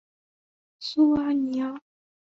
[0.79, 1.79] 苏阿尼阿。